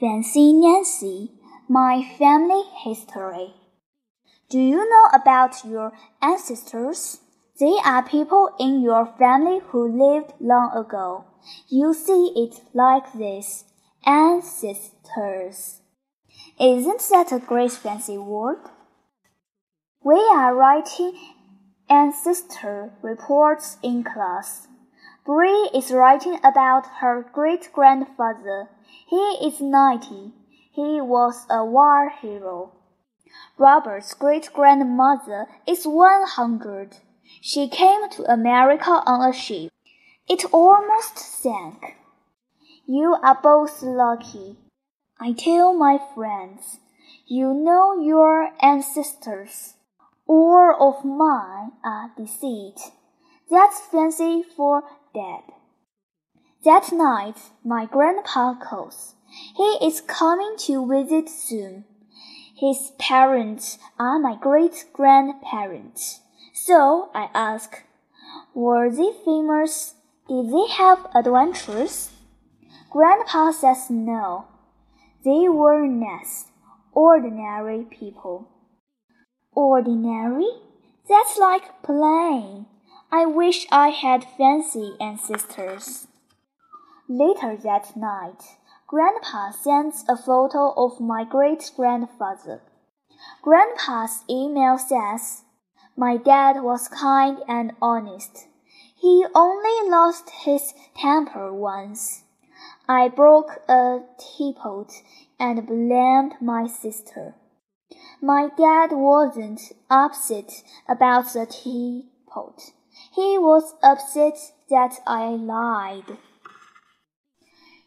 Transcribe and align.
Fancy 0.00 0.52
Nancy, 0.52 1.32
my 1.68 2.04
family 2.16 2.62
history. 2.84 3.52
Do 4.48 4.60
you 4.60 4.88
know 4.88 5.06
about 5.12 5.64
your 5.64 5.92
ancestors? 6.22 7.18
They 7.58 7.74
are 7.84 8.04
people 8.06 8.50
in 8.60 8.80
your 8.80 9.06
family 9.18 9.58
who 9.58 9.88
lived 9.88 10.34
long 10.38 10.70
ago. 10.72 11.24
You 11.68 11.92
see 11.94 12.32
it 12.36 12.60
like 12.72 13.12
this 13.12 13.64
ancestors. 14.06 15.80
Isn't 16.60 17.02
that 17.10 17.32
a 17.32 17.40
great 17.40 17.72
fancy 17.72 18.18
word? 18.18 18.60
We 20.04 20.20
are 20.32 20.54
writing 20.54 21.18
ancestor 21.90 22.92
reports 23.02 23.78
in 23.82 24.04
class. 24.04 24.68
Bree 25.28 25.68
is 25.74 25.92
writing 25.92 26.40
about 26.42 26.86
her 27.00 27.22
great 27.34 27.70
grandfather. 27.74 28.70
He 29.10 29.36
is 29.44 29.60
90. 29.60 30.32
He 30.72 31.02
was 31.02 31.44
a 31.50 31.66
war 31.66 32.08
hero. 32.08 32.72
Robert's 33.58 34.14
great 34.14 34.50
grandmother 34.54 35.44
is 35.66 35.86
100. 35.86 36.96
She 37.42 37.68
came 37.68 38.08
to 38.08 38.32
America 38.32 39.02
on 39.04 39.28
a 39.28 39.34
ship. 39.34 39.70
It 40.26 40.46
almost 40.50 41.18
sank. 41.18 41.96
You 42.86 43.18
are 43.22 43.38
both 43.42 43.82
lucky. 43.82 44.56
I 45.20 45.34
tell 45.34 45.74
my 45.74 45.98
friends, 46.14 46.78
you 47.26 47.52
know 47.52 48.00
your 48.00 48.54
ancestors. 48.62 49.74
All 50.26 50.74
of 50.80 51.04
mine 51.04 51.72
are 51.84 52.12
deceased. 52.16 52.92
That's 53.50 53.80
fancy 53.80 54.42
for 54.42 54.84
dead. 55.14 55.42
That 56.64 56.92
night, 56.92 57.36
my 57.64 57.86
grandpa 57.86 58.54
calls. 58.54 59.14
He 59.56 59.78
is 59.82 60.00
coming 60.00 60.56
to 60.60 60.86
visit 60.86 61.28
soon. 61.28 61.84
His 62.56 62.92
parents 62.98 63.78
are 63.98 64.18
my 64.18 64.34
great 64.34 64.86
grandparents. 64.92 66.20
So 66.52 67.10
I 67.14 67.28
ask, 67.32 67.84
were 68.54 68.90
they 68.90 69.12
famous? 69.24 69.94
Did 70.28 70.50
they 70.50 70.66
have 70.72 71.06
adventures? 71.14 72.10
Grandpa 72.90 73.52
says 73.52 73.88
no. 73.88 74.46
They 75.24 75.48
were 75.48 75.86
nice, 75.86 76.46
ordinary 76.92 77.84
people. 77.84 78.48
Ordinary? 79.52 80.48
That's 81.08 81.38
like 81.38 81.82
plain. 81.82 82.66
I 83.10 83.24
wish 83.24 83.66
I 83.72 83.88
had 83.88 84.26
fancy 84.36 84.94
ancestors. 85.00 86.08
Later 87.08 87.56
that 87.56 87.96
night, 87.96 88.58
Grandpa 88.86 89.50
sends 89.52 90.04
a 90.06 90.14
photo 90.14 90.74
of 90.76 91.00
my 91.00 91.24
great 91.24 91.70
grandfather. 91.74 92.60
Grandpa's 93.40 94.24
email 94.28 94.76
says, 94.76 95.44
My 95.96 96.18
dad 96.18 96.62
was 96.62 96.88
kind 96.88 97.38
and 97.48 97.72
honest. 97.80 98.46
He 98.94 99.24
only 99.34 99.90
lost 99.90 100.28
his 100.44 100.74
temper 100.94 101.50
once. 101.50 102.24
I 102.86 103.08
broke 103.08 103.62
a 103.70 104.00
teapot 104.18 104.92
and 105.40 105.66
blamed 105.66 106.34
my 106.42 106.66
sister. 106.66 107.36
My 108.20 108.50
dad 108.54 108.90
wasn't 108.92 109.72
upset 109.88 110.62
about 110.86 111.32
the 111.32 111.46
teapot. 111.46 112.72
He 113.18 113.36
was 113.36 113.74
upset 113.82 114.38
that 114.70 115.00
I 115.04 115.30
lied. 115.30 116.18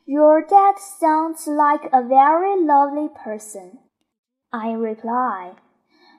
Your 0.06 0.42
dad 0.42 0.78
sounds 0.78 1.48
like 1.48 1.86
a 1.94 2.04
very 2.04 2.62
lovely 2.62 3.08
person. 3.08 3.80
I 4.52 4.74
reply. 4.74 5.54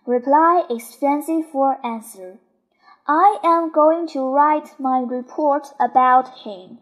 Reply 0.06 0.64
is 0.70 0.94
fancy 0.94 1.42
for 1.42 1.77
answer. 1.84 2.38
I 3.06 3.37
am 3.44 3.70
going 3.70 4.09
to 4.14 4.22
write 4.22 4.81
my 4.81 5.00
report 5.00 5.75
about 5.78 6.38
him. 6.47 6.78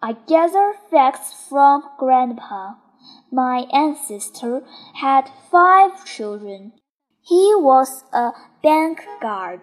I 0.00 0.12
gather 0.12 0.74
facts 0.88 1.48
from 1.48 1.82
Grandpa. 1.98 2.74
My 3.32 3.66
ancestor 3.72 4.62
had 5.00 5.32
five 5.50 6.04
children. 6.04 6.74
He 7.22 7.56
was 7.56 8.04
a 8.12 8.30
bank 8.62 9.00
guard. 9.20 9.62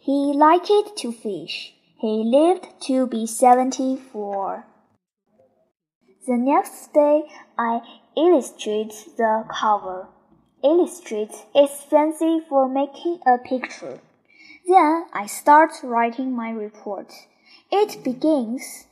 He 0.00 0.32
liked 0.34 0.96
to 0.96 1.12
fish. 1.12 1.74
He 1.98 2.22
lived 2.24 2.68
to 2.82 3.06
be 3.06 3.26
seventy-four. 3.26 4.66
The 6.26 6.36
next 6.36 6.92
day, 6.92 7.24
I 7.58 7.80
illustrate 8.16 8.94
the 9.16 9.44
cover. 9.50 10.08
Illustrate 10.62 11.46
is 11.54 11.70
fancy 11.88 12.40
for 12.48 12.68
making 12.68 13.20
a 13.26 13.38
picture. 13.38 14.00
Then 14.66 15.06
I 15.12 15.26
start 15.26 15.72
writing 15.82 16.32
my 16.32 16.50
report. 16.50 17.12
It 17.72 18.04
begins. 18.04 18.86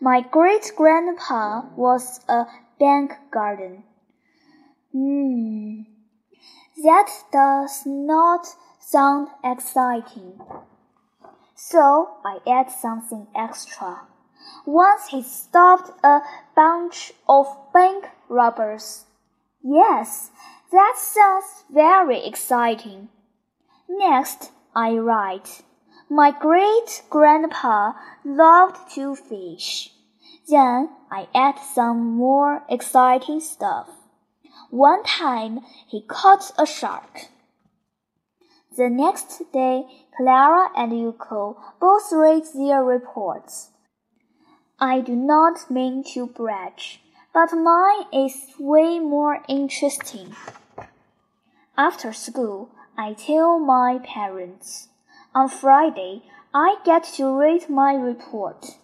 My 0.00 0.20
great 0.20 0.72
grandpa 0.76 1.62
was 1.76 2.20
a 2.28 2.46
bank 2.80 3.12
garden. 3.30 3.84
Hmm. 4.92 5.82
That 6.82 7.10
does 7.32 7.82
not 7.86 8.46
sound 8.92 9.28
exciting. 9.42 10.38
So 11.54 12.18
I 12.26 12.40
add 12.46 12.70
something 12.70 13.26
extra. 13.34 14.02
Once 14.66 15.08
he 15.08 15.22
stopped 15.22 15.90
a 16.04 16.20
bunch 16.54 17.14
of 17.26 17.46
bank 17.72 18.10
robbers. 18.28 19.06
Yes, 19.62 20.30
that 20.70 20.96
sounds 20.98 21.64
very 21.70 22.22
exciting. 22.26 23.08
Next, 23.88 24.50
I 24.76 24.92
write. 24.98 25.62
My 26.10 26.30
great 26.30 27.02
grandpa 27.08 27.92
loved 28.26 28.92
to 28.94 29.16
fish. 29.16 29.90
Then 30.50 30.90
I 31.10 31.28
add 31.34 31.58
some 31.58 32.10
more 32.10 32.62
exciting 32.68 33.40
stuff. 33.40 33.88
One 34.68 35.02
time 35.04 35.60
he 35.88 36.02
caught 36.02 36.50
a 36.58 36.66
shark. 36.66 37.31
The 38.74 38.88
next 38.88 39.42
day, 39.52 39.84
Clara 40.16 40.70
and 40.74 40.92
Yuko 40.92 41.56
both 41.78 42.10
read 42.10 42.44
their 42.54 42.82
reports. 42.82 43.68
I 44.80 45.00
do 45.00 45.14
not 45.14 45.70
mean 45.70 46.02
to 46.14 46.26
brag, 46.26 46.80
but 47.34 47.52
mine 47.52 48.06
is 48.14 48.46
way 48.58 48.98
more 48.98 49.42
interesting. 49.46 50.34
After 51.76 52.14
school, 52.14 52.70
I 52.96 53.12
tell 53.12 53.58
my 53.58 53.98
parents. 54.02 54.88
On 55.34 55.50
Friday, 55.50 56.22
I 56.54 56.76
get 56.82 57.04
to 57.16 57.38
read 57.38 57.68
my 57.68 57.94
report. 57.94 58.78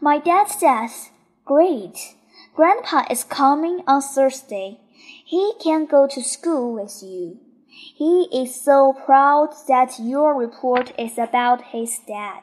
My 0.00 0.18
dad 0.18 0.48
says, 0.48 1.10
Great. 1.44 2.16
Grandpa 2.56 3.04
is 3.08 3.22
coming 3.22 3.84
on 3.86 4.02
Thursday. 4.02 4.80
He 5.24 5.52
can 5.62 5.86
go 5.86 6.08
to 6.08 6.22
school 6.22 6.74
with 6.74 7.02
you. 7.04 7.38
He 7.94 8.28
is 8.32 8.60
so 8.60 8.92
proud 8.92 9.54
that 9.68 10.00
your 10.00 10.34
report 10.34 10.92
is 10.98 11.16
about 11.16 11.62
his 11.72 11.98
dad. 12.06 12.42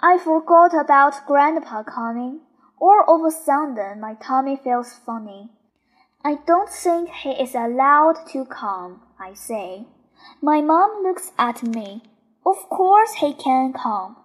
I 0.00 0.18
forgot 0.18 0.74
about 0.74 1.26
Grandpa 1.26 1.82
coming. 1.82 2.40
All 2.78 3.04
of 3.08 3.24
a 3.24 3.30
sudden, 3.30 4.00
my 4.00 4.14
tummy 4.14 4.56
feels 4.56 4.92
funny. 4.92 5.50
I 6.24 6.36
don't 6.46 6.68
think 6.68 7.08
he 7.10 7.30
is 7.30 7.54
allowed 7.54 8.26
to 8.32 8.44
come, 8.44 9.02
I 9.18 9.34
say. 9.34 9.86
My 10.40 10.60
mom 10.60 11.02
looks 11.02 11.32
at 11.38 11.62
me. 11.62 12.02
Of 12.44 12.68
course 12.68 13.14
he 13.14 13.32
can 13.32 13.72
come. 13.72 14.16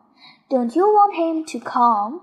Don't 0.49 0.75
you 0.75 0.85
want 0.85 1.15
him 1.15 1.45
to 1.45 1.59
come? 1.59 2.21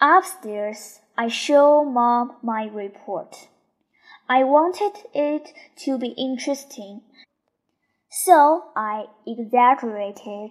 Upstairs, 0.00 1.00
I 1.16 1.28
show 1.28 1.84
mom 1.84 2.36
my 2.42 2.66
report. 2.66 3.48
I 4.30 4.44
wanted 4.44 4.92
it 5.14 5.54
to 5.84 5.96
be 5.96 6.08
interesting, 6.08 7.00
so 8.10 8.64
I 8.76 9.06
exaggerated. 9.26 10.50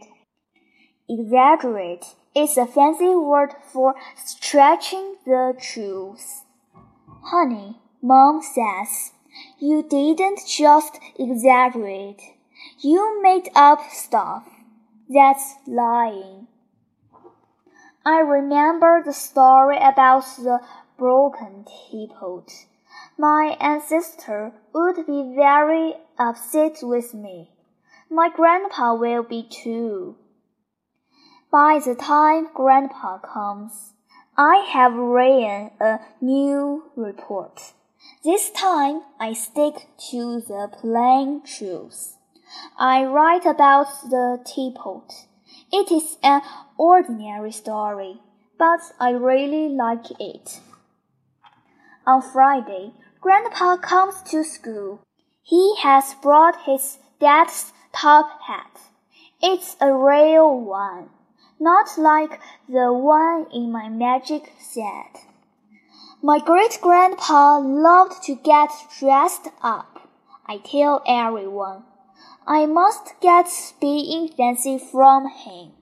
Exaggerate 1.08 2.16
is 2.36 2.58
a 2.58 2.66
fancy 2.66 3.16
word 3.16 3.54
for 3.72 3.94
stretching 4.16 5.18
the 5.26 5.54
truth. 5.62 6.44
Honey, 7.26 7.78
mom 8.02 8.42
says, 8.42 9.12
you 9.60 9.84
didn't 9.84 10.40
just 10.48 11.00
exaggerate. 11.20 12.22
You 12.80 13.22
made 13.22 13.50
up 13.56 13.82
stuff. 13.92 14.44
That's 15.08 15.54
lying. 15.68 16.48
I 18.04 18.22
remember 18.22 19.04
the 19.06 19.14
story 19.14 19.78
about 19.78 20.26
the 20.38 20.62
broken 20.98 21.66
teapot. 21.66 22.52
My 23.20 23.58
ancestor 23.60 24.54
would 24.74 25.08
be 25.08 25.34
very 25.36 25.96
upset 26.20 26.78
with 26.84 27.16
me. 27.16 27.50
My 28.12 28.30
grandpa 28.30 28.94
will 28.94 29.24
be 29.24 29.42
too. 29.42 30.18
By 31.52 31.80
the 31.84 31.96
time 31.96 32.50
grandpa 32.54 33.18
comes, 33.18 33.94
I 34.38 34.58
have 34.72 34.94
written 34.94 35.72
a 35.80 36.00
new 36.22 36.92
report. 36.96 37.74
This 38.24 38.52
time 38.52 39.02
I 39.20 39.34
stick 39.34 39.88
to 40.12 40.40
the 40.42 40.70
plain 40.80 41.42
truth. 41.44 42.18
I 42.78 43.04
write 43.04 43.48
about 43.48 43.88
the 44.12 44.40
teapot. 44.46 45.12
It 45.74 45.92
is 45.92 46.18
an 46.22 46.44
ordinary 46.78 47.52
story, 47.52 48.22
but 48.60 48.82
I 49.00 49.10
really 49.10 49.70
like 49.70 50.06
it. 50.20 50.60
On 52.06 52.22
Friday, 52.22 52.94
Grandpa 53.20 53.78
comes 53.78 54.22
to 54.24 54.44
school. 54.44 55.02
He 55.42 55.76
has 55.78 56.14
brought 56.22 56.66
his 56.66 57.00
dad's 57.20 57.74
top 57.92 58.42
hat. 58.44 58.80
It's 59.42 59.76
a 59.82 59.94
real 59.94 60.60
one, 60.60 61.10
not 61.60 61.98
like 61.98 62.40
the 62.70 62.94
one 62.94 63.48
in 63.52 63.72
my 63.72 63.90
magic 63.90 64.52
set. 64.60 65.26
My 66.22 66.40
great 66.40 66.80
grandpa 66.82 67.58
loved 67.58 68.24
to 68.24 68.36
get 68.36 68.70
dressed 69.00 69.48
up. 69.62 70.10
I 70.46 70.58
tell 70.58 71.02
everyone. 71.08 71.84
I 72.46 72.66
must 72.66 73.20
get 73.20 73.48
being 73.82 74.28
fancy 74.30 74.78
from 74.80 75.30
him. 75.30 75.74